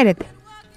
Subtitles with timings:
[0.00, 0.24] Χαίρετε.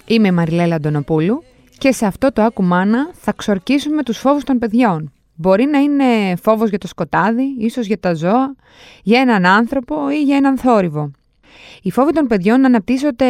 [0.06, 1.42] Είμαι η Μαριλέλα Αντωνοπούλου
[1.78, 5.12] και σε αυτό το Ακουμάνα θα ξορκίσουμε τους φόβους των παιδιών.
[5.34, 8.54] Μπορεί να είναι φόβος για το σκοτάδι, ίσως για τα ζώα,
[9.02, 11.10] για έναν άνθρωπο ή για έναν θόρυβο.
[11.82, 13.26] Οι φόβοι των παιδιών αναπτύσσονται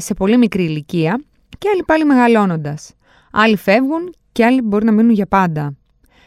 [0.00, 1.20] σε πολύ μικρή ηλικία
[1.58, 2.94] και άλλοι πάλι μεγαλώνοντας.
[3.32, 5.74] Άλλοι φεύγουν και άλλοι μπορεί να μείνουν για πάντα.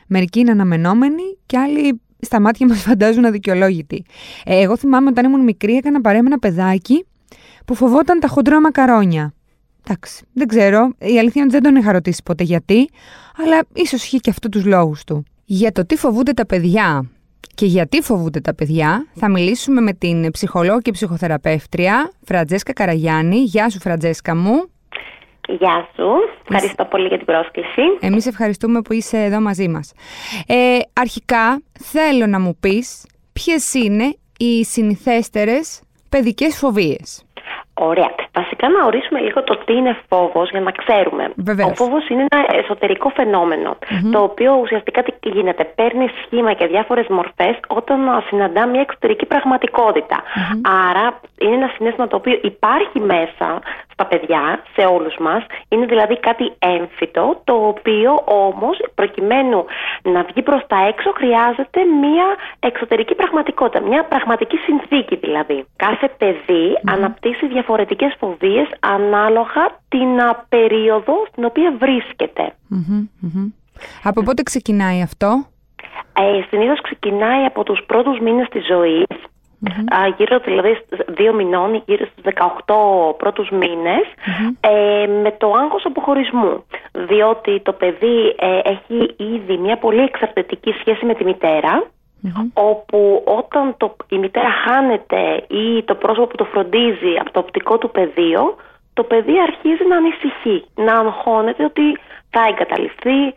[0.08, 4.06] Μερικοί είναι αναμενόμενοι και άλλοι στα μάτια μας φαντάζουν αδικαιολόγητοι.
[4.46, 7.06] Ε, εγώ θυμάμαι όταν ήμουν μικρή έκανα παρέα ένα παιδάκι
[7.66, 9.34] που φοβόταν τα χοντρά μακαρόνια.
[9.88, 10.94] Εντάξει, δεν ξέρω.
[10.98, 12.90] Η αλήθεια είναι ότι δεν τον είχα ρωτήσει ποτέ γιατί,
[13.44, 15.26] αλλά ίσως είχε και αυτό τους λόγους του.
[15.46, 17.10] Για το τι φοβούνται τα παιδιά
[17.56, 23.38] και γιατί φοβούνται τα παιδιά, θα μιλήσουμε με την ψυχολόγο και ψυχοθεραπεύτρια Φραντζέσκα Καραγιάννη.
[23.38, 24.68] Γεια σου, Φραντζέσκα μου.
[25.48, 26.10] Γεια σου.
[26.50, 27.82] Ευχαριστώ πολύ για την πρόσκληση.
[28.00, 29.94] Εμείς ευχαριστούμε που είσαι εδώ μαζί μας.
[30.48, 37.24] Ε, αρχικά, θέλω να μου πεις ποιες είναι οι συνηθέστερες παιδικές φοβίες.
[37.74, 38.12] Ωραία.
[38.34, 41.32] Βασικά να ορίσουμε λίγο το τι είναι φόβος για να ξέρουμε.
[41.36, 41.70] Βεβαίως.
[41.72, 43.78] Ο φόβος είναι ένα εσωτερικό φαινόμενο,
[44.12, 45.64] το οποίο ουσιαστικά τι γίνεται.
[45.64, 50.24] Παίρνει σχήμα και διάφορες μορφές όταν α, συναντά μια εξωτερική πραγματικότητα.
[50.90, 53.62] Άρα είναι ένα συνέστημα το οποίο υπάρχει μέσα
[53.94, 55.46] στα παιδιά, σε όλους μας.
[55.70, 59.66] Είναι δηλαδή κάτι έμφυτο, το οποίο όμως προκειμένου
[60.02, 62.28] να βγει προς τα έξω χρειάζεται μια
[62.60, 65.66] εξωτερική πραγματικότητα, μια πραγματική συνθήκη δηλαδή.
[65.76, 72.54] Κάθε παιδί αναπτύσσει διαφορετικές φοβίες ανάλογα την α, περίοδο στην οποία βρίσκεται.
[72.68, 73.48] Μμμ, μμμ.
[74.04, 75.46] Από πότε ξεκινάει αυτό;
[76.20, 79.06] Ε, συνήθως ξεκινάει από τους πρώτους μήνες της ζωής,
[79.70, 84.04] Α, γύρω δηλαδή στις δύο μηνών, γύρω στους 18 πρώτους μήνες,
[84.60, 86.64] ε, με το άγχος αποχωρισμού.
[86.92, 91.84] Διότι το παιδί ε, έχει ήδη μια πολύ εξαρτητική σχέση με τη μητέρα,
[92.54, 97.78] όπου όταν το, η μητέρα χάνεται ή το πρόσωπο που το φροντίζει από το οπτικό
[97.78, 98.56] του πεδίο,
[98.94, 101.98] το παιδί αρχίζει να ανησυχεί, να αγχώνεται ότι
[102.30, 103.36] θα εγκαταλειφθεί,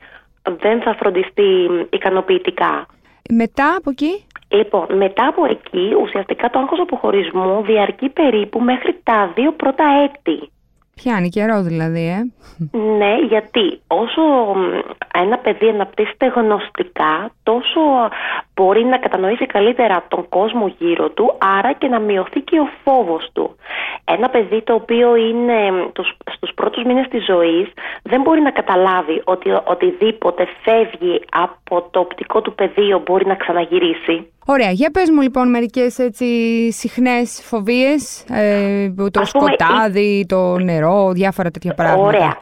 [0.58, 2.86] δεν θα φροντιστεί ικανοποιητικά.
[3.30, 9.32] Μετά από εκεί; Λοιπόν, μετά από εκεί, ουσιαστικά το άγχος αποχωρισμού διαρκεί περίπου μέχρι τα
[9.34, 10.50] δύο πρώτα έτη.
[10.94, 12.20] Πιάνει καιρό δηλαδή, ε.
[12.78, 14.22] Ναι, γιατί όσο
[14.54, 14.60] μ,
[15.14, 17.80] ένα παιδί αναπτύσσεται γνωστικά, τόσο
[18.54, 23.30] μπορεί να κατανοήσει καλύτερα τον κόσμο γύρω του, άρα και να μειωθεί και ο φόβος
[23.32, 23.56] του.
[24.08, 27.66] Ένα παιδί το οποίο είναι μ, τους, στους πρώτους μήνες της ζωής
[28.02, 34.30] δεν μπορεί να καταλάβει ότι οτιδήποτε φεύγει από το οπτικό του πεδίο μπορεί να ξαναγυρίσει.
[34.46, 36.26] Ωραία, για πες μου λοιπόν μερικές έτσι
[36.72, 42.06] συχνές φοβίες, ε, το Ας πούμε, σκοτάδι, το νερό, διάφορα τέτοια πράγματα.
[42.06, 42.40] Ωραία.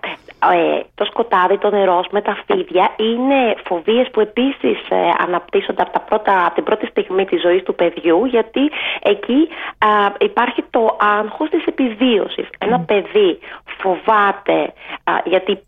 [0.53, 5.93] Ε, το σκοτάδι, το νερό με τα φίδια είναι φοβίες που επίσης ε, αναπτύσσονται από,
[5.93, 8.71] τα πρώτα, από την πρώτη στιγμή της ζωής του παιδιού γιατί
[9.03, 9.88] εκεί α,
[10.21, 12.49] υπάρχει το άγχος της επιβίωσης.
[12.59, 13.38] Ένα παιδί
[13.81, 14.72] φοβάται
[15.05, 15.59] α, γιατί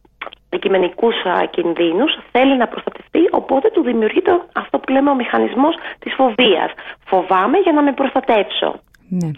[0.50, 1.08] αντικειμενικού
[1.50, 6.70] κινδύνους, θέλει να προστατευτεί, οπότε του δημιουργείται αυτό που λέμε ο μηχανισμός της φοβίας.
[7.06, 8.81] Φοβάμαι για να με προστατεύσω.
[9.08, 9.31] Ναι.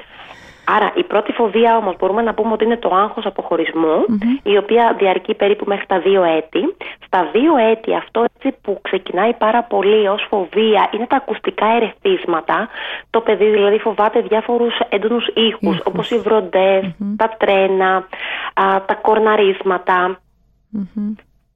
[0.76, 4.04] Άρα η πρώτη φοβία όμως μπορούμε να πούμε ότι είναι το άγχος αποχωρισμού,
[4.42, 6.76] η οποία διαρκεί περίπου μέχρι τα δύο έτη.
[7.06, 12.68] Στα δύο έτη αυτό έτσι που ξεκινάει πάρα πολύ ως φοβία είναι τα ακουστικά ερεθίσματα.
[13.10, 15.80] Το παιδί δηλαδή φοβάται διάφορους έντονους ήχους, Ήχους.
[15.84, 18.08] όπως οι βροντες τα τρένα,
[18.54, 20.20] α, τα κορναρίσματα.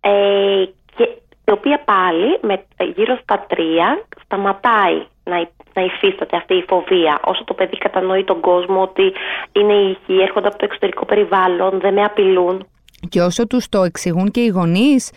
[0.01, 0.65] Ε,
[0.97, 1.09] και
[1.45, 2.65] η οποία πάλι με,
[2.97, 7.21] γύρω στα τρία σταματάει να, υ- να υφίσταται αυτή η φοβία.
[7.25, 9.13] Όσο το παιδί κατανοεί τον κόσμο ότι
[9.53, 12.67] είναι ήχοι, έρχονται από το εξωτερικό περιβάλλον, δεν με απειλούν.
[13.09, 15.11] Και όσο τους το εξηγούν και οι γονείς,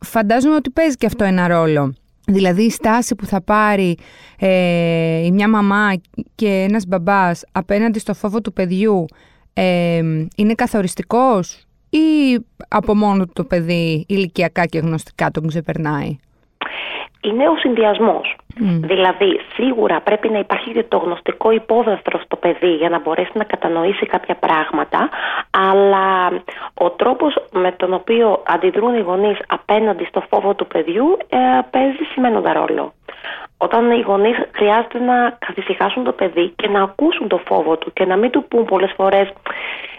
[0.00, 1.94] φαντάζομαι ότι παίζει και αυτό ένα ρόλο.
[2.28, 3.98] Δηλαδή η στάση που θα πάρει
[4.38, 5.92] ε, η μια μαμά
[6.34, 9.04] και ένας μπαμπάς απέναντι στο φόβο του παιδιού
[9.52, 9.96] ε,
[10.36, 11.66] είναι καθοριστικός;
[11.96, 16.18] Ή από μόνο του το παιδί ηλικιακά και γνωστικά τον ξεπερνάει;
[17.20, 18.36] Είναι ο συνδυασμός.
[18.58, 23.44] Δηλαδή, σίγουρα πρέπει να υπάρχει και το γνωστικό υπόβαθρο στο παιδί για να μπορέσει να
[23.44, 25.08] κατανοήσει κάποια πράγματα,
[25.50, 26.42] αλλά
[26.74, 31.38] ο τρόπος με τον οποίο αντιδρούν οι γονείς απέναντι στο φόβο του παιδιού ε,
[31.70, 32.92] παίζει σημαίνοντα ρόλο.
[33.58, 38.04] Όταν οι γονείς χρειάζεται να καθησυχάσουν το παιδί και να ακούσουν το φόβο του και
[38.04, 39.32] να μην του πούν πολλές φορές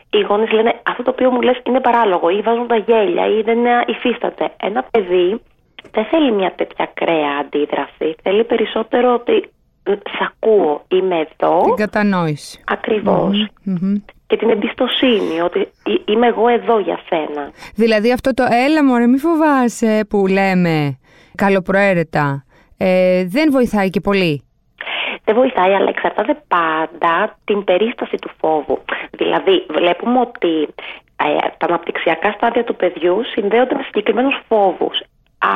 [0.09, 3.41] οι γονείς λένε αυτό το οποίο μου λες είναι παράλογο ή βάζουν τα γέλια ή
[3.41, 4.51] δεν ε, υφίσταται.
[4.61, 5.41] Ένα παιδί
[5.91, 8.15] δεν θέλει μια τέτοια κρέα αντίδραση.
[8.23, 9.49] Θέλει περισσότερο ότι
[9.89, 12.61] «Μ, σ' ακούω, είμαι εδώ, Την κατανόηση.
[12.67, 13.47] ακριβώς.
[13.63, 13.93] Μμμ.
[14.27, 17.51] Και την εμπιστοσύνη ότι «Ε- είμαι εγώ εδώ για σένα.
[17.75, 20.99] Δηλαδή αυτό το έλα μωρέ μη φοβάσαι που λέμε
[21.35, 22.43] καλοπροαίρετα
[22.77, 24.46] ε, δεν βοηθάει και πολύ.
[25.27, 28.77] Δεν βοηθάει, αλλά εξαρτάται πάντα την περίσταση του φόβου.
[29.11, 30.53] Δηλαδή, βλέπουμε ότι
[31.23, 34.97] ε, τα αναπτυξιακά στάδια του παιδιού συνδέονται με συγκεκριμένους φόβους.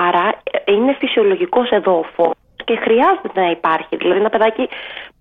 [0.07, 2.35] Άρα, ε, είναι φυσιολογικός εδώ ο φόβος
[2.65, 3.95] και χρειάζεται να υπάρχει.
[3.95, 4.69] Δηλαδή, ένα παιδάκι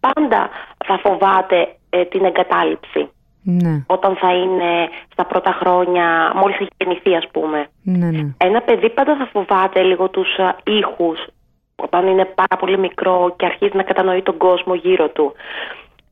[0.01, 0.51] πάντα
[0.87, 3.09] θα φοβάται ε, την εγκατάλειψη.
[3.43, 3.85] Ναι.
[3.87, 7.67] Όταν θα είναι στα πρώτα χρόνια, μόλις έχει γεννηθεί ας πούμε.
[7.83, 8.35] Ναι, ναι.
[8.37, 10.29] Ένα παιδί πάντα θα φοβάται λίγο τους
[10.65, 11.19] ήχους
[11.83, 15.33] όταν είναι πάρα πολύ μικρό και αρχίζει να κατανοεί τον κόσμο γύρω του.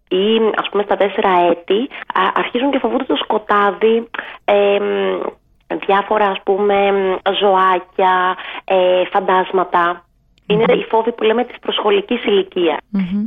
[0.08, 1.88] Ή ας πούμε στα τέσσερα έτη
[2.34, 4.08] αρχίζουν και φοβούνται το σκοτάδι,
[5.86, 6.76] διάφορα ας πούμε
[7.40, 10.02] ζωάκια, ε, φαντάσματα.
[10.46, 12.20] Είναι οι φόβοι που λέμε της προσχολικής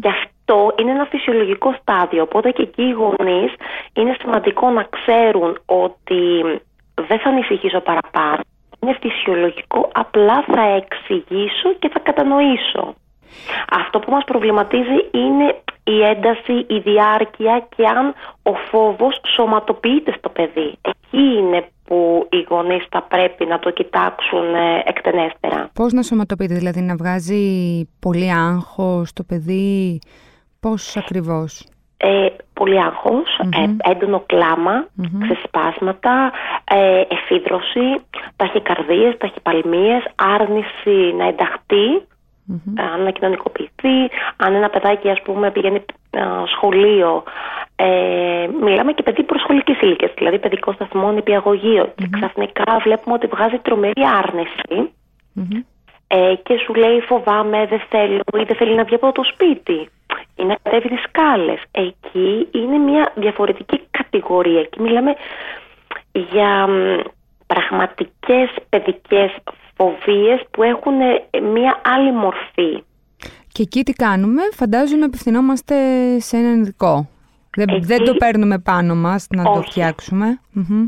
[0.01, 2.21] Και αυτό είναι ένα φυσιολογικό στάδιο.
[2.21, 3.53] Οπότε και εκεί οι γονείς
[3.93, 6.43] είναι σημαντικό να ξέρουν ότι
[6.95, 8.41] δεν θα ανησυχήσω παραπάνω
[8.81, 12.95] είναι φυσιολογικό, απλά θα εξηγήσω και θα κατανοήσω.
[13.69, 18.13] Αυτό που μας προβληματίζει είναι η ένταση, η διάρκεια και αν
[18.43, 20.77] ο φόβος σωματοποιείται στο παιδί.
[20.81, 25.69] Εκεί είναι που οι γονείς θα πρέπει να το κοιτάξουν ε, εκτενέστερα.
[25.73, 27.43] Πώς να σωματοποιείται, δηλαδή να βγάζει
[27.99, 29.99] πολύ άγχος στο παιδί,
[30.59, 31.67] πώς ακριβώς;
[31.97, 32.27] Ε,
[32.61, 32.77] πολύ
[33.59, 34.87] ε, έντονο κλάμα,
[35.23, 36.31] ξεσπάσματα,
[36.63, 37.87] ε, εφίδρωση,
[38.35, 41.87] ταχυκαρδίες, ταχυπαλμίες, άρνηση να ενταχθεί,
[42.51, 43.03] mm-hmm.
[43.03, 43.97] να κοινωνικοποιηθεί.
[44.37, 45.85] Αν ένα παιδάκι ας πούμε πηγαίνει
[46.55, 47.23] σχολείο,
[47.75, 53.57] ε, μιλάμε και παιδί προσχολικής ηλικίας, δηλαδή παιδικό σταθμό, νηπιαγωγείο και ξαφνικά βλέπουμε ότι βγάζει
[53.57, 54.03] τρομερή
[56.13, 59.89] ε, και σου λέει φοβάμαι, δεν θέλω ή δεν θέλει να βγει από το σπίτι
[60.35, 61.61] ή να κατέβει τις σκάλες.
[61.71, 64.59] Εκεί είναι μια διαφορετική κατηγορία.
[64.59, 65.15] Εκεί μιλάμε
[66.11, 66.67] για
[67.47, 69.31] πραγματικές παιδικές
[69.77, 72.83] φοβίες που έχουν ε, μια άλλη μορφή.
[73.51, 75.75] Και εκεί τι κάνουμε, φαντάζομαι απευθυνόμαστε
[76.19, 77.07] σε έναν ειδικό.
[77.55, 80.39] Δεν, δεν το παίρνουμε πάνω μας να το φτιαξουμε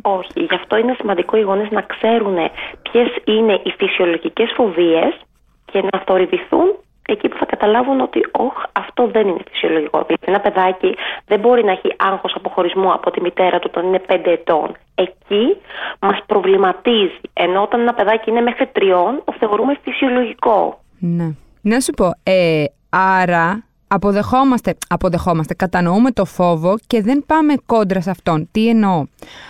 [0.01, 2.35] Όχι, γι' αυτό είναι σημαντικό οι γονείς να ξέρουν
[2.81, 5.19] ποιες είναι οι φυσιολογικές φοβίες
[5.65, 6.75] και να θορυβηθούν
[7.07, 10.03] εκεί που θα καταλάβουν ότι όχ, αυτό δεν είναι φυσιολογικό.
[10.07, 10.95] Δηλαδή ένα παιδάκι
[11.25, 14.75] δεν μπορεί να έχει άγχος αποχωρισμού από τη μητέρα του όταν είναι 5 ετών.
[14.95, 15.57] Εκεί
[15.99, 17.19] μας προβληματίζει.
[17.33, 20.79] Ενώ όταν ένα παιδάκι είναι μέχρι τριών, το θεωρούμε φυσιολογικό.
[20.99, 21.29] Ναι.
[21.61, 23.63] Να σου πω, ε, άρα
[23.93, 28.47] αποδεχόμαστε, αποδεχόμαστε, κατανοούμε το φόβο και δεν πάμε κόντρα σε αυτόν.
[28.51, 29.05] Τι εννοώ;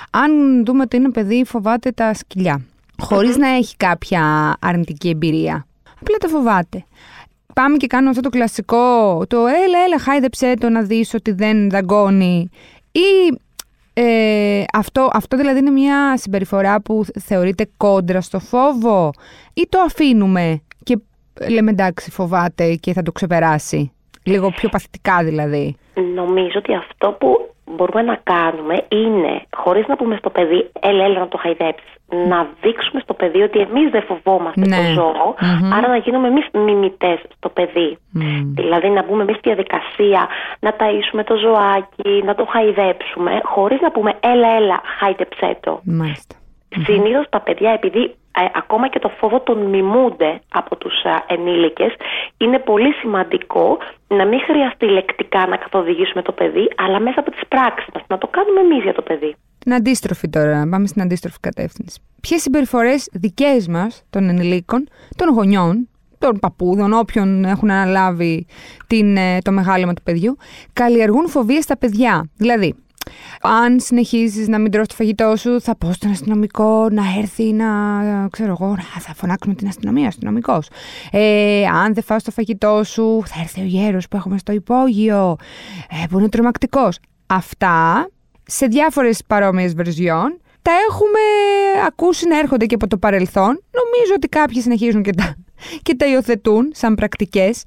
[0.09, 2.61] Αν δούμε ότι είναι παιδί φοβάται τα σκυλιά,
[3.37, 5.65] να έχει κάποια αρνητική εμπειρία.
[6.01, 6.85] Απλά το φοβάται
[7.53, 11.69] πάμε και κάνουμε αυτό το κλασικό, το έλα, έλα, χάιδεψέ το να δεις ότι δεν
[11.69, 12.49] δαγκώνει.
[12.91, 13.37] Ή
[13.93, 19.11] ε, αυτό, αυτό δηλαδή είναι μια συμπεριφορά που θεωρείται κόντρα στο φόβο
[19.53, 20.97] ή το αφήνουμε και
[21.49, 23.91] λέμε εντάξει φοβάται και θα το ξεπεράσει.
[24.25, 25.77] Λίγο πιο παθητικά δηλαδή.
[26.15, 31.19] Νομίζω ότι αυτό που μπορούμε να κάνουμε είναι, χωρίς να πούμε στο παιδί, έλα, έλα
[31.19, 31.93] να το χαϊδέψεις,
[32.29, 34.93] να δείξουμε στο παιδί ότι εμείς δεν φοβόμαστε το ναι.
[34.93, 35.35] ζώο,
[35.73, 37.97] άρα να γίνουμε εμείς μιμητές στο παιδί.
[38.53, 40.27] Δηλαδή να μπούμε εμείς στη διαδικασία
[40.59, 45.81] να ταΐσουμε το ζωάκι, να το χαϊδέψουμε, χωρίς να πούμε έλα, έλα, χάιδεψέ το.
[45.83, 46.35] Μάλιστα.
[46.85, 48.13] Συνήθως τα παιδιά επειδή ε,
[48.53, 51.93] ακόμα και το φόβο τον μιμούνται από τους ε, ενήλικες
[52.37, 57.41] είναι πολύ σημαντικό να μην χρειαστεί λεκτικά να καθοδηγήσουμε το παιδί αλλά μέσα από τις
[57.47, 59.35] πράξεις μας να το κάνουμε εμείς για το παιδί.
[59.59, 62.01] Την αντίστροφη τώρα, πάμε στην αντίστροφη κατεύθυνση.
[62.21, 65.87] Ποιες συμπεριφορές δικές μας, των ενηλίκων, των γονιών,
[66.19, 68.45] των παππούδων, όποιον έχουν αναλάβει
[68.87, 70.37] την, ε, το μεγάλωμα του παιδιού,
[70.73, 72.75] καλλιεργούν φοβίες στα παιδιά; Δηλαδή,
[73.41, 77.67] αν συνεχίζεις να μην τρως το φαγητό σου, θα πω στον αστυνομικό να έρθει να,
[78.31, 80.67] ξέρω εγώ, θα φωνάξουμε την αστυνομία, αστυνομικός.
[81.11, 85.35] Ε, αν δεν φας το φαγητό σου, θα έρθει ο γέρος που έχουμε στο υπόγειο,
[85.89, 86.99] ε, που είναι τρομακτικός.
[87.25, 88.09] Αυτά,
[88.43, 91.19] σε διάφορες παρόμοιες βερζιών, τα έχουμε
[91.87, 93.63] ακούσει να έρχονται και από το παρελθόν.
[93.71, 95.35] Νομίζω ότι κάποιοι συνεχίζουν και τα,
[95.81, 97.63] και τα υιοθετούν σαν πρακτικές.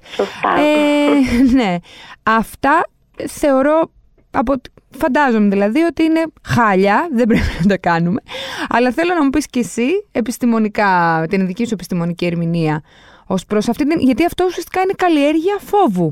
[0.57, 1.75] Ε, ναι.
[2.23, 2.87] Αυτά
[3.27, 3.91] θεωρώ
[4.39, 4.53] από
[4.97, 8.21] Φαντάζομαι δηλαδή ότι είναι χάλια, δεν πρέπει να τα κάνουμε.
[8.69, 12.81] Αλλά θέλω να μου πεις και εσύ επιστημονικά, την δική σου επιστημονική ερμηνεία
[13.27, 13.99] ως προς αυτή την...
[13.99, 16.11] Γιατί αυτό ουσιαστικά είναι καλλιέργεια φόβου.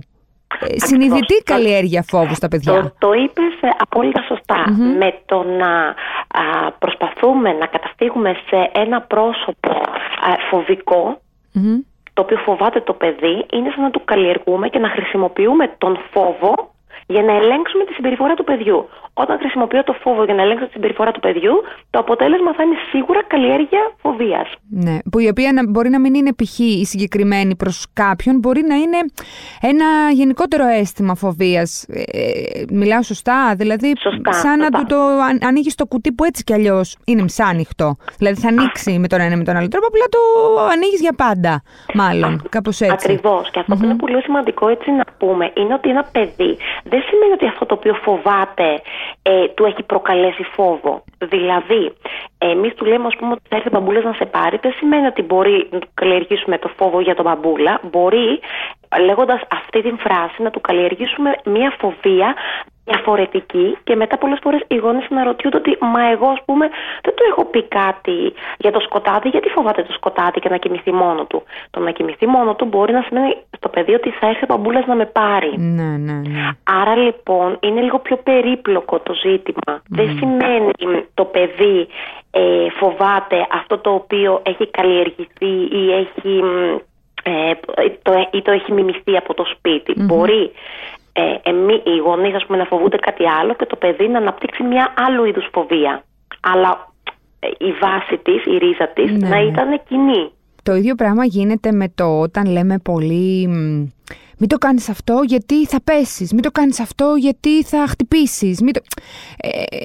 [0.60, 2.74] Ε, συνειδητή καλλιέργεια φόβου στα παιδιά.
[2.74, 4.24] Το, το είπες ε, απόλυτα
[4.98, 5.96] Με το να
[6.80, 9.72] προσπαθούμε να καταφύγουμε σε ένα πρόσωπο
[10.50, 11.20] φοβικο
[12.14, 16.75] το οποίο φοβάται το παιδί, είναι σαν να του καλλιεργούμε και να χρησιμοποιούμε τον φόβο
[17.08, 18.90] για να ελέγξουμε τη συμπεριφορά του παιδιού.
[19.18, 21.54] όταν χρησιμοποιώ το φόβο για να ελέγξω τη συμπεριφορά του παιδιού,
[21.90, 24.48] το αποτέλεσμα θα είναι σίγουρα καλλιέργεια φοβίας.
[24.70, 26.60] Ναι, που η οποία μπορεί να μην είναι π.χ.
[26.60, 28.98] η συγκεκριμένη προς κάποιον, μπορεί να είναι
[29.62, 31.86] ένα γενικότερο αίσθημα φοβίας.
[31.90, 34.98] Ε, μιλάω σωστά, δηλαδή σωστά, σαν να του το
[35.48, 37.96] ανοίγεις το κουτί που έτσι κι αλλιώς είναι μισάνοιχτο.
[38.18, 40.20] Δηλαδή θα ανοίξει με τον ένα με τον άλλο τρόπο, απλά το
[40.72, 41.62] ανοίγεις για πάντα,
[41.94, 42.42] μάλλον.
[42.50, 43.12] Κάπως έτσι.
[43.12, 43.50] Ακριβώς.
[43.52, 46.58] Και αυτό που είναι πολύ σημαντικό έτσι να πούμε είναι ότι ένα παιδί
[46.96, 48.82] δεν σημαίνει ότι αυτό το οποίο φοβάται
[49.22, 51.04] ε, του έχει προκαλέσει φόβο.
[51.18, 51.94] Δηλαδή,
[52.38, 55.06] εμείς του λέμε, ας πούμε, ότι θα έρθει ο μπαμπούλας να σε πάρει, δεν σημαίνει
[55.06, 57.80] ότι μπορεί να του καλλιεργήσουμε το φόβο για τον μπαμπούλα.
[57.92, 58.40] Μπορεί,
[59.00, 62.36] λέγοντας αυτή την φράση, να του καλλιεργήσουμε μια φοβία
[62.86, 66.70] διαφορετική και μετά πολλές φορές οι γονείς αναρωτιούνται ότι μα εγώ ας πούμε
[67.02, 70.92] δεν του έχω πει κάτι για το σκοτάδι γιατί φοβάται το σκοτάδι και να κοιμηθεί
[70.92, 74.44] μόνο του; Το να κοιμηθεί μόνο του μπορεί να σημαίνει στο παιδί ότι θα έρθει
[74.44, 75.54] ο παμπούλας να με πάρει.
[75.58, 76.52] Ναι, ναι, ναι.
[76.64, 79.82] Άρα λοιπόν είναι λίγο πιο περίπλοκο το ζήτημα.
[79.90, 80.72] Δεν σημαίνει
[81.14, 81.88] το παιδί
[82.32, 86.42] ε, φοβάται αυτό το οποίο έχει καλλιεργηθεί ή έχει...
[87.28, 87.52] Ε,
[88.02, 90.52] το, ή το έχει μιμηθεί από το σπιτι Μπορεί
[91.14, 95.26] ε, εμεί, οι γονείς να φοβούνται κάτι άλλο και το παιδί να αναπτύξει μια άλλου
[95.26, 96.04] είδους φοβία.
[96.42, 96.94] Αλλά
[97.40, 99.44] ε, η βάση της, η ρίζα της ναι, να ναι.
[99.44, 100.32] ήταν κοινή.
[100.64, 103.50] Το ίδιο πράγμα γίνεται με το όταν λέμε πολύ
[104.38, 108.62] μην το κάνεις αυτό γιατί θα πέσεις, μην το κάνεις αυτό γιατί θα χτυπήσεις.
[108.62, 108.82] Μην το...
[109.38, 109.84] Ε, ε,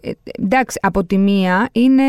[0.00, 2.02] ε, εντάξει, από τη μία είναι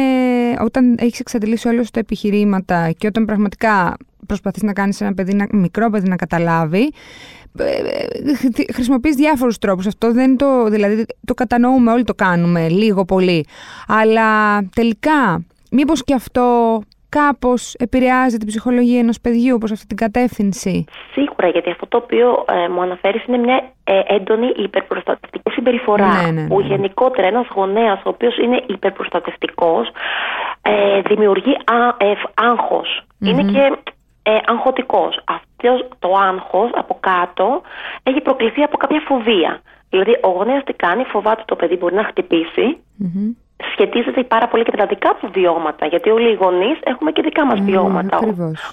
[0.59, 5.47] όταν έχεις εξαντλήσει όλες τα επιχειρήματα και όταν πραγματικά προσπαθείς να κάνεις ένα παιδί, ένα
[5.51, 6.91] μικρό παιδί να καταλάβει,
[8.73, 9.87] χρησιμοποιείς διάφορους τρόπους.
[9.87, 13.45] Αυτό δεν το, δηλαδή το κατανοούμε, όλοι το κάνουμε, λίγο πολύ.
[13.87, 16.81] Αλλά τελικά, μήπως και αυτό
[17.19, 22.45] κάπως επηρεάζει την ψυχολογία ενός παιδιού προς αυτή την κατεύθυνση; Σίγουρα, γιατί αυτό το οποίο
[22.51, 26.21] ε, μου αναφέρεις είναι μια ε, έντονη υπερπροστατευτική συμπεριφορά.
[26.21, 26.67] Ναι, ναι, Που ναι.
[26.67, 29.91] γενικότερα ένας γονέας ο οποίος είναι υπερπροστατευτικός
[30.61, 31.57] ε, δημιουργεί
[32.33, 33.77] αγχος Είναι και
[34.23, 35.21] ε, αγχωτικός.
[35.25, 37.61] Αυτός το άγχος από κάτω
[38.03, 39.61] έχει προκληθεί από κάποια φοβία.
[39.89, 42.77] Δηλαδή ο γονέας τι κάνει, φοβάται το παιδί μπορεί να χτυπήσει
[43.71, 45.85] σχετίζεται πάρα πολύ και με τα δικά του βιώματα.
[45.85, 48.19] Γιατί όλοι οι γονείς έχουμε και δικά μας mm, βιώματα.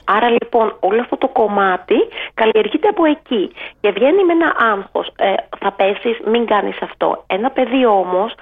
[0.04, 1.94] Άρα λοιπόν όλο αυτό το κομμάτι
[2.34, 3.50] καλλιεργείται από εκεί.
[3.80, 5.12] Και βγαίνει με ένα άγχος.
[5.16, 7.24] Ε, θα πέσεις, μην κάνεις αυτό.
[7.26, 8.34] Ένα παιδί όμως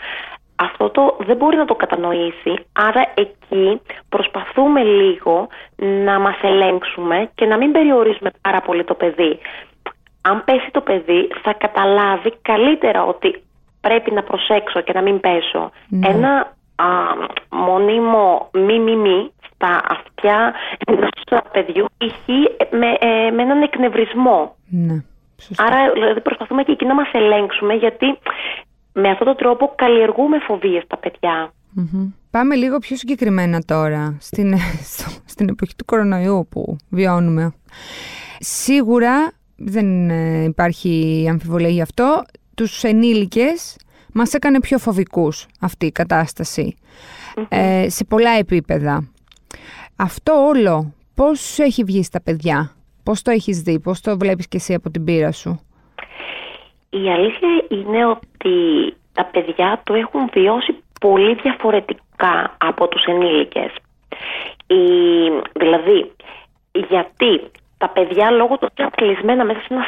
[0.57, 2.55] αυτό το δεν μπορεί να το κατανοήσει.
[2.73, 9.39] Άρα εκεί προσπαθούμε λίγο να μας ελέγξουμε και να μην περιορίζουμε πάρα πολύ το παιδί.
[10.21, 13.43] Αν πέσει το παιδί θα καταλάβει καλύτερα ότι
[13.87, 15.71] πρέπει να προσέξω και να μην πέσω.
[15.89, 16.09] Ναι.
[16.09, 16.33] Ένα
[16.77, 16.87] α,
[17.51, 20.55] μονίμο μη μη μη στα αυτιά
[20.87, 22.41] ενός παιδιού ηχεί
[22.71, 24.57] με, ε, με έναν εκνευρισμό.
[24.69, 25.03] Ναι.
[25.57, 28.19] Άρα δηλαδή, προσπαθούμε και εκεί να μας ελέγξουμε γιατί
[28.93, 31.51] με αυτόν τον τρόπο καλλιεργούμε φοβίες στα παιδιά.
[32.31, 34.55] Πάμε λίγο πιο συγκεκριμένα τώρα στην,
[35.33, 37.55] στην εποχή του κορονοϊού που βιώνουμε.
[38.39, 42.25] Σίγουρα δεν ε, υπάρχει αμφιβολία γι' αυτό
[42.57, 43.77] τους ενήλικες
[44.13, 46.77] μας έκανε πιο φοβικούς αυτή η κατασταση
[47.49, 49.09] ε, σε πολλά επίπεδα.
[49.97, 52.73] Αυτό όλο πώς έχει βγει στα παιδιά,
[53.03, 55.61] πώς το έχεις δει, πώς το βλέπεις και εσύ από την πείρα σου;
[56.91, 58.55] Η αλήθεια είναι ότι
[59.13, 63.71] τα παιδιά το έχουν βιώσει πολύ διαφορετικά από τους ενήλικες.
[64.67, 64.85] Η,
[65.53, 66.13] δηλαδή,
[66.73, 69.85] γιατί τα παιδιά λόγω του ότι είναι κλεισμένα μέσα σε ένα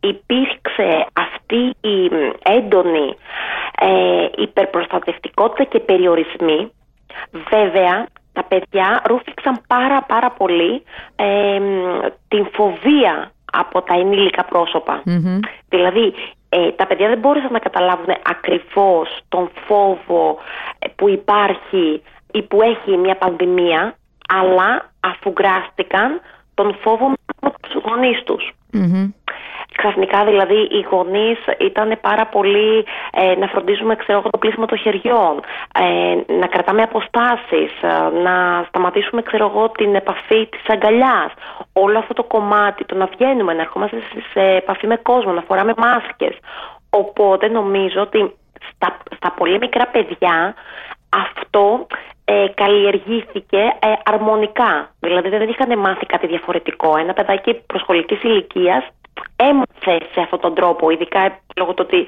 [0.00, 2.10] υπήρξε αυτή η
[2.42, 3.14] έντονη
[3.80, 6.72] ε, υπερπροστατευτικότητα και περιορισμοί.
[7.50, 10.82] Βέβαια, τα παιδιά ρούφηξαν πάρα πάρα πολύ
[11.16, 11.60] ε,
[12.28, 14.44] την φοβία από τα ενήλικα
[15.68, 16.14] Δηλαδή,
[16.48, 20.38] ε, τα παιδιά δεν μπόρεσαν να καταλάβουν ακριβώς τον φόβο
[20.78, 22.02] ε, που υπάρχει
[22.32, 23.94] ή που έχει μια πανδημία,
[24.28, 26.20] αλλά αφουγκράστηκαν
[26.54, 28.52] τον φόβο από τους γονείς τους.
[29.80, 35.40] Ξαφνικά δηλαδή οι γονείς ήταν πάρα πολύ ε, να φροντίζουμε ξέρω, το πλήσιμο των χεριών,
[35.74, 41.32] ε, να κρατάμε αποστάσεις, ε, να σταματήσουμε ξέρω εγώ, την επαφή της αγκαλιάς.
[41.72, 45.74] Όλο αυτό το κομμάτι, το να βγαίνουμε, να ερχόμαστε σε επαφή με κόσμο, να φοράμε
[45.76, 46.36] μάσκες.
[46.90, 48.34] Οπότε νομίζω ότι
[48.74, 50.54] στα, στα πολύ μικρά παιδιά
[51.26, 51.86] αυτό
[52.24, 54.90] ε, καλλιεργήθηκε ε, αρμονικά.
[55.00, 56.96] Δηλαδή δεν είχαν μάθει κάτι διαφορετικό.
[56.96, 58.84] Ένα παιδάκι προσχολικής ηλικίας
[59.48, 62.06] έμαθε σε αυτόν τον τρόπο, ειδικά λόγω του ότι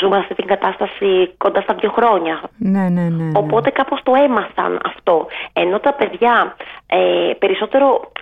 [0.00, 2.42] ζούμε αυτή την κατάσταση κοντά στα δύο χρόνια.
[2.56, 5.26] Ναι, ναι, ναι, Οπότε κάπως το έμαθαν αυτό.
[5.52, 6.56] Ενώ τα παιδιά
[6.86, 8.12] ε, περισσότερο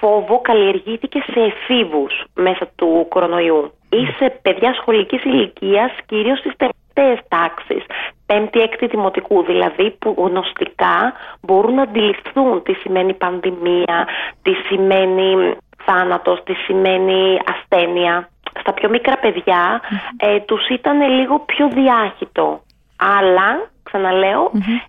[0.00, 7.28] φόβο καλλιεργήθηκε σε εφήβους μέσα του κορονοϊού ή σε παιδιά σχολικής ηλικίας, κυρίως στις τελευταίες
[7.28, 7.84] τάξεις,
[8.26, 14.08] πέμπτη-έκτη δημοτικού, δηλαδή που γνωστικά μπορούν να αντιληφθούν τι σημαίνει πανδημία,
[14.42, 18.28] τι σημαίνει θάνατος, τι σημαίνει ασθένεια.
[18.60, 19.80] Στα πιο μικρά παιδιά
[20.16, 22.62] ε, τους ήταν λίγο πιο διάχυτο.
[22.96, 23.70] Αλλά,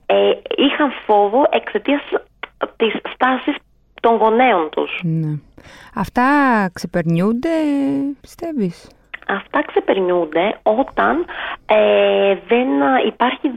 [0.05, 2.01] ε, είχαν φόβο εξαιτίας
[2.75, 3.55] της στάσης
[4.01, 4.99] των γονέων τους.
[5.03, 5.39] Ναι.
[5.95, 6.23] Αυτά
[6.73, 7.49] ξεπερνιούνται,
[8.21, 8.89] πιστεύεις;
[9.27, 11.25] Αυτά ξεπερνιούνται όταν
[11.65, 12.67] ε, δεν
[13.05, 13.49] υπάρχει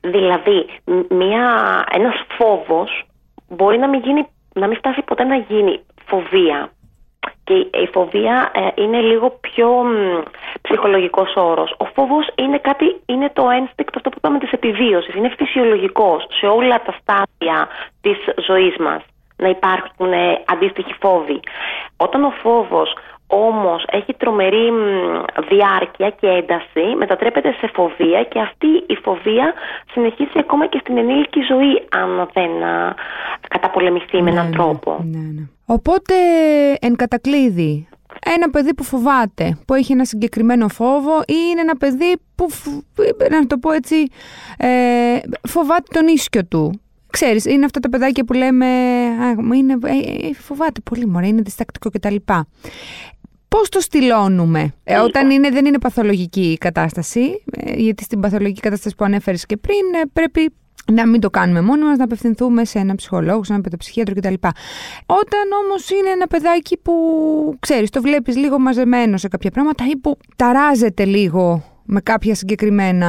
[0.00, 0.66] Δηλαδή,
[1.08, 1.48] μια,
[1.92, 3.06] ένας φόβος
[3.48, 6.70] μπορεί να μην, γίνει, να μην φτάσει ποτέ να γίνει φοβία.
[7.44, 10.22] Και η φοβία ε, είναι λίγο πιο μ,
[10.62, 11.74] ψυχολογικός όρος.
[11.76, 15.14] Ο φόβος είναι κάτι, είναι το ένστικτο αυτό που είπαμε της επιβίωσης.
[15.14, 17.68] Είναι φυσιολογικός σε όλα τα στάδια
[18.00, 19.02] της ζωής μας
[19.36, 21.40] να υπάρχουν ε, αντίστοιχοι φόβοι.
[21.96, 22.94] Όταν ο φόβος
[23.26, 24.72] όμως έχει τρομερή
[25.48, 29.54] διάρκεια και ένταση, μετατρέπεται σε φοβία και αυτή η φοβία
[29.92, 32.50] συνεχίζει ακόμα και στην ενήλικη ζωή αν δεν
[33.52, 35.04] καταπολεμηθεί με έναν Ναι, τρόπο.
[35.10, 35.42] Ναι, ναι.
[35.64, 36.14] Οπότε,
[36.80, 37.88] εν κατακλείδη,
[38.36, 43.30] ένα παιδί που φοβάται, που έχει ένα συγκεκριμένο φόβο ή είναι ένα παιδί που, φ-
[43.30, 43.96] να το πω έτσι,
[44.56, 44.68] ε,
[45.48, 46.80] φοβάται τον ίσκιο του.
[47.10, 51.42] Ξέρεις, είναι αυτά τα παιδάκια που λέμε, «Α, είναι, ε, ε, φοβάται πολύ μωρέ, είναι
[51.42, 52.14] διστακτικό κτλ.
[53.48, 58.60] Πώς το στυλώνουμε ε, όταν είναι, δεν είναι παθολογική η κατάσταση, ε, γιατί στην παθολογική
[58.60, 60.52] κατάσταση που ανέφερες και πριν ε, πρέπει
[60.92, 64.34] να μην το κάνουμε μόνοι μας, να απευθυνθούμε σε έναν ψυχολόγο, σε έναν παιδοψυχίατρο κτλ.
[65.06, 66.92] Όταν όμως είναι ένα παιδάκι που,
[67.60, 73.08] ξέρεις, το βλέπεις λίγο μαζεμένο σε κάποια πράγματα ή που ταράζεται λίγο με κάποια συγκεκριμένα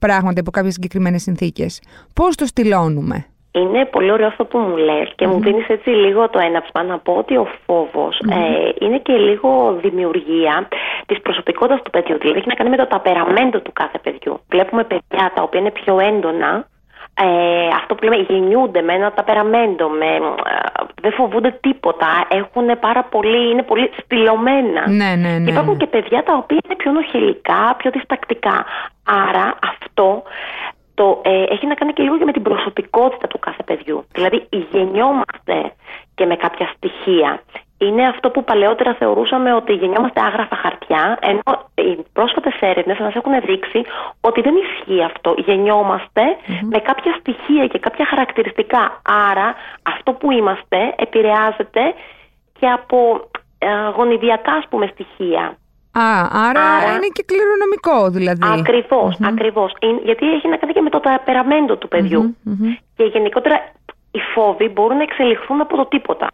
[0.00, 1.80] πράγματα, υπό κάποιες συγκεκριμένες συνθήκες.
[2.14, 6.28] Πώς το στυλώνουμε; Είναι πολύ ωραίο αυτό που μου λες και μου δίνεις έτσι λίγο
[6.30, 10.68] το έναυσμα να πω ότι ο φοβος ε, είναι και λίγο δημιουργία
[11.06, 12.18] της προσωπικότητας του παιδιού.
[12.18, 14.40] Δηλαδή έχει να κάνει με το ταπεραμέντο του κάθε παιδιού.
[14.48, 16.66] Βλέπουμε παιδιά τα οποία είναι πιο έντονα
[17.14, 20.20] ε, αυτό που λέμε γεννιούνται με ένα ταπεραμέντο, με, ε,
[21.00, 24.90] δεν φοβούνται τίποτα, έχουν πάρα πολύ, είναι πολύ στυλωμένα.
[24.90, 25.44] Ναι, ναι, ναι.
[25.44, 28.64] Και υπάρχουν και παιδιά τα οποία είναι πιο νοχελικά, πιο διστακτικά.
[29.04, 30.22] Άρα αυτό
[30.94, 34.04] το, ε, έχει να κάνει και λίγο και με την προσωπικότητα του κάθε παιδιού.
[34.12, 35.72] Δηλαδή γεννιόμαστε
[36.14, 37.42] και με κάποια στοιχεία.
[37.86, 41.42] Είναι αυτό που παλαιότερα θεωρούσαμε ότι γεννιόμαστε άγραφα χαρτιά, ενώ
[41.74, 43.82] οι πρόσφατες έρευνες μας έχουν δείξει
[44.20, 45.34] ότι δεν ισχύει αυτό.
[45.36, 46.22] Γεννιόμαστε
[46.62, 49.00] με κάποια στοιχεία και κάποια χαρακτηριστικά.
[49.30, 51.82] Άρα αυτό που είμαστε επηρεάζεται
[52.58, 53.66] και από ε,
[53.96, 55.56] γονιδιακά ας πούμε στοιχεία.
[55.98, 56.08] Α,
[56.48, 58.60] άρα, Άρα- είναι και κληρονομικό δηλαδή.
[58.60, 59.72] Ακριβώς, ακριβώς.
[59.80, 62.36] Είναι- γιατί έχει να κάνει και με το ταπεραμέντο του παιδιου
[62.96, 63.56] Και γενικότερα
[64.10, 66.26] οι φόβοι μπορούν να εξελιχθούν από το τίποτα.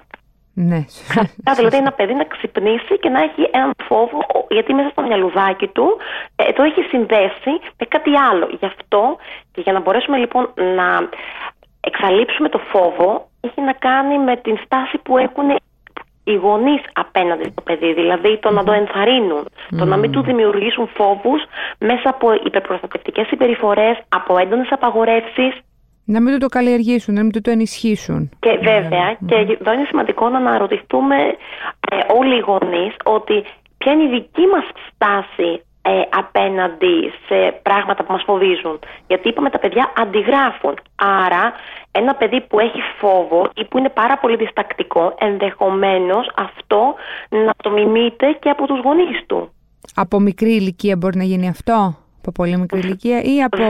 [0.61, 0.85] Ναι.
[1.09, 4.19] Ξαφνικά δηλαδή ένα παιδί να ξυπνήσει και να έχει έναν φόβο,
[4.51, 5.97] γιατί μέσα στο μυαλουδάκι του
[6.37, 8.49] ε, το έχει συνδέσει με κάτι άλλο.
[8.59, 9.17] Γι' αυτό
[9.53, 11.09] και για να μπορέσουμε λοιπόν να
[11.81, 15.49] εξαλείψουμε το φόβο, έχει να κάνει με την στάση που έχουν
[16.25, 17.93] οι γονείς απέναντι στο παιδί.
[17.93, 21.43] Δηλαδή το να το ενθαρρύνουν, το να μην του δημιουργήσουν φόβους
[21.79, 25.53] μέσα από υπερπροστατευτικές συμπεριφορές, από έντονες απαγορεύσεις.
[26.15, 28.31] Να μην το, το καλλιεργήσουν, να μην το, το ενισχύσουν.
[28.41, 31.17] Και βέβαια, και εδώ είναι σημαντικό να αναρωτηθούμε
[31.91, 33.45] ε, όλοι οι γονείς ότι
[33.79, 38.79] ποια είναι η δική μας στάση ε, απέναντι σε πράγματα που μας φοβίζουν.
[39.07, 40.75] Γιατί είπαμε τα παιδιά αντιγράφουν.
[41.25, 41.53] Άρα
[41.91, 46.95] ένα παιδί που έχει φόβο ή που είναι πάρα πολύ διστακτικό, ενδεχομένως αυτό
[47.29, 49.53] να το μιμείται και από τους γονείς του.
[49.95, 53.65] Από μικρή ηλικία μπορεί να γίνει αυτό, από πολύ μικρή ηλικία ή από,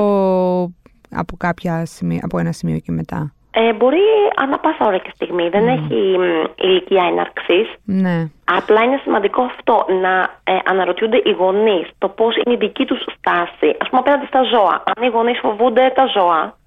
[1.11, 3.33] από, κάποια σημεία, από ένα σημείο και μετά.
[3.51, 3.99] Ε, μπορεί
[4.37, 5.49] ανά πάσα ώρα και στιγμή.
[5.49, 7.69] Δεν έχει μ, ηλικία έναρξης.
[7.85, 8.29] Ναι.
[8.45, 13.01] Απλά είναι σημαντικό αυτό να ε, αναρωτιούνται οι γονείς το πώς είναι η δική τους
[13.17, 14.83] στάση, ας πούμε απέναντι στα ζώα.
[14.97, 16.59] Αν οι γονείς φοβούνται τα ζώα,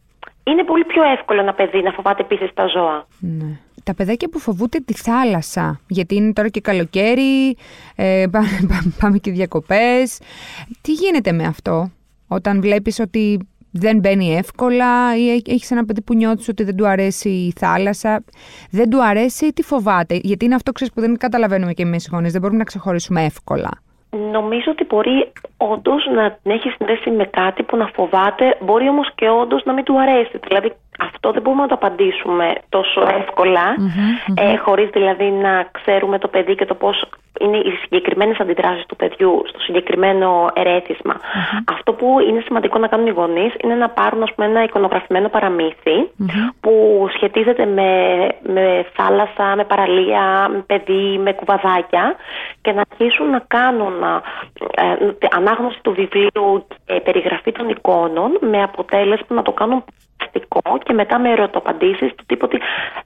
[0.44, 3.08] είναι πολύ πιο εύκολο ένα παιδί να φοβάται επίσης τα ζώα.
[3.20, 3.60] Ναι.
[3.84, 7.58] Τα παιδάκια που φοβούνται τη θάλασσα, γιατί είναι τώρα και καλοκαίρι,
[7.96, 8.48] ε, πάμε,
[9.00, 10.20] πάμε και διακοπές.
[10.82, 11.92] Τι γίνεται με αυτό,
[12.28, 16.76] όταν βλέπεις ότι δεν μπαίνει εύκολα ή έ- έχεις ένα παιδί που νιώθεις ότι δεν
[16.76, 18.24] του αρέσει η θάλασσα.
[18.72, 22.06] Δεν του αρέσει ή τι φοβάται, γιατί είναι αυτό ξέρεις, που δεν καταλαβαίνουμε και εμείς
[22.06, 23.70] οι γονείς, δεν μπορούμε να ξεχωρίσουμε εύκολα.
[24.32, 29.10] Νομίζω ότι μπορεί όντως να την έχει συνδέσει με κάτι που να φοβάται, μπορεί όμως
[29.16, 30.40] και όντως να μην του αρέσει.
[30.48, 33.76] Δηλαδή, αυτό δεν μπορούμε να το απαντήσουμε τόσο εύκολα,
[34.36, 37.06] ε, χωρίς δηλαδή να ξέρουμε το παιδί και το πώς
[37.44, 40.52] είναι οι συγκεκριμένες αντιδράσεις του παιδιού στο συγκεκριμένο
[41.66, 45.30] Αυτό που είναι σημαντικό να κάνουν οι γονείς είναι να πάρουν ας πούμε, ένα εικονογραφημένο
[46.60, 47.90] που σχετίζεται με,
[48.54, 52.16] με θάλασσα, με παραλία, με παιδί, με κουβαδάκια
[52.62, 59.36] και να αρχίσουν να κάνουν ε, ανάγνωση του βιβλίου και περιγραφή των εικόνων με αποτέλεσμα
[59.36, 59.84] να το κάνουν
[60.84, 62.60] και μετά με ερωτοπαντήσεις του τύπου ότι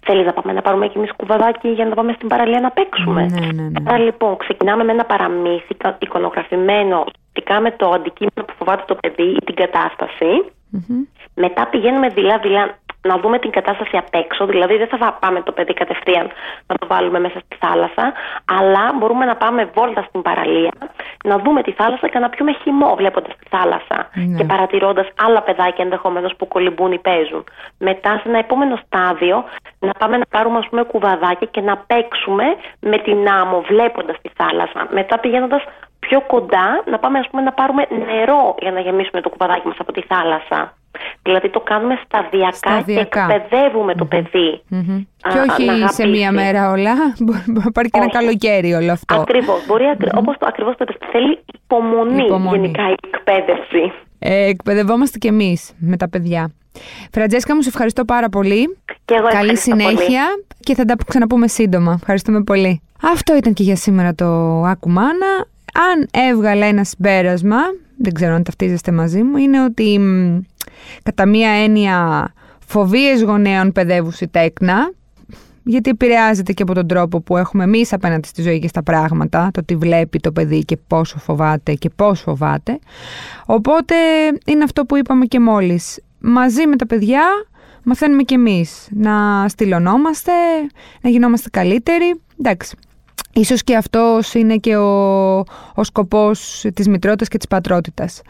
[0.05, 3.25] θέλεις να πάμε να πάρουμε και εμείς κουβαδάκι για να πάμε στην παραλία να παίξουμε.
[3.25, 3.91] Ναι, ναι, ναι.
[3.91, 9.23] Άρα λοιπόν ξεκινάμε με ένα παραμύθι εικονογραφημένο σχετικά με το αντικείμενο που φοβάται το παιδί
[9.23, 10.31] ή την κατασταση
[11.33, 12.77] Μετά πηγαίνουμε δειλά-δειλά
[13.09, 14.45] να δούμε την κατάσταση απ' έξω.
[14.45, 16.27] Δηλαδή, δεν θα πάμε το παιδί κατευθείαν
[16.67, 18.13] να το βάλουμε μέσα στη θάλασσα,
[18.59, 20.73] αλλά μπορούμε να πάμε βόλτα στην παραλία,
[21.23, 24.37] να δούμε τη θάλασσα και να πιούμε χυμό βλέποντας τη θάλασσα ναι.
[24.37, 27.43] και παρατηρώντας άλλα παιδάκια ενδεχομένως που κολυμπούν ή παίζουν.
[27.77, 29.43] Μετά, σε ένα επόμενο στάδιο,
[29.79, 32.45] να πάμε να πάρουμε ας πούμε, κουβαδάκια και να παίξουμε
[32.79, 34.87] με την άμμο βλέποντας τη θάλασσα.
[34.89, 35.63] Μετά πηγαίνοντας
[35.99, 39.77] πιο κοντά, να πάμε ας πούμε, να πάρουμε νερό για να γεμίσουμε το κουβαδάκι μας
[39.79, 40.73] από τη θάλασσα.
[41.23, 43.27] Δηλαδή το κάνουμε σταδιακά, σταδιακά.
[43.27, 44.61] και εκπαιδεύουμε το παιδί.
[44.71, 45.05] Mm-hmm.
[45.17, 46.93] και όχι σε μία μέρα όλα.
[47.23, 49.15] Μπορεί να πάρει και ένα καλοκαίρι όλο αυτό.
[49.15, 49.65] Ακριβώς.
[49.65, 50.09] Μπορεί ακρι...
[50.11, 50.19] mm-hmm.
[50.19, 53.93] όπως το ακριβώς το Θέλει υπομονή, υπομονή, γενικά η εκπαίδευση.
[54.19, 56.51] Ε, εκπαιδευόμαστε κι εμείς με τα παιδιά.
[57.11, 58.77] Φραντζέσκα, μου σε ευχαριστώ πάρα πολύ.
[59.05, 60.23] Και εγώ Καλή συνέχεια
[60.59, 61.93] και θα τα ξαναπούμε σύντομα.
[61.93, 62.81] Ευχαριστούμε πολύ.
[63.01, 64.25] Αυτό ήταν και για σήμερα το
[64.63, 65.47] Ακουμάνα.
[65.91, 67.57] Αν έβγαλα ένας συμπέρασμα,
[67.97, 69.99] δεν ξέρω αν ταυτίζεστε μαζί μου, είναι ότι
[71.03, 72.27] κατά μία έννοια
[72.65, 74.91] φοβίες γονέων παιδεύουση τέκνα,
[75.63, 79.49] γιατί επηρεάζεται και από τον τρόπο που έχουμε εμείς απέναντι στη ζωή και στα πράγματα,
[79.53, 82.79] το τι βλέπει το παιδί και πόσο φοβάται και πώς φοβάται.
[83.45, 83.95] Οπότε
[84.45, 85.99] είναι αυτό που είπαμε και μόλις.
[86.19, 87.23] Μαζί με τα παιδιά
[87.83, 90.31] μαθαίνουμε και εμείς να στυλωνόμαστε,
[91.01, 92.21] να γινόμαστε καλύτεροι.
[92.39, 92.77] Εντάξει,
[93.37, 95.37] Ίσως και αυτός είναι και ο,
[95.75, 98.21] ο σκοπός της μητρότητας και της πατρότητας.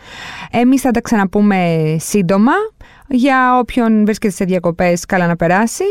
[0.52, 2.52] Εμείς θα τα ξαναπούμε σύντομα.
[3.08, 5.84] Για όποιον βρίσκεται σε διακοπές, καλά να περάσει.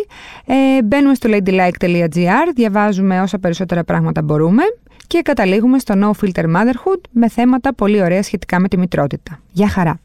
[0.47, 4.63] Ε, μπαίνουμε στο ladylike.gr, διαβάζουμε όσα περισσότερα πράγματα μπορούμε
[5.07, 9.41] και καταλήγουμε στο No Filter Motherhood με θέματα πολύ ωραία σχετικά με τη μητρότητα.
[9.53, 10.01] Γεια χαρά!